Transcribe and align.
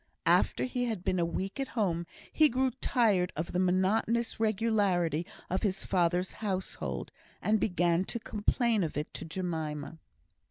After 0.25 0.63
he 0.63 0.85
had 0.85 1.03
been 1.03 1.19
a 1.19 1.25
week 1.25 1.59
at 1.59 1.67
home, 1.77 2.07
he 2.33 2.49
grew 2.49 2.71
tired 2.81 3.31
of 3.35 3.51
the 3.51 3.59
monotonous 3.59 4.39
regularity 4.39 5.27
of 5.47 5.61
his 5.61 5.85
father's 5.85 6.31
household, 6.31 7.11
and 7.39 7.59
began 7.59 8.05
to 8.05 8.19
complain 8.19 8.83
of 8.83 8.97
it 8.97 9.13
to 9.13 9.25
Jemima. 9.25 9.99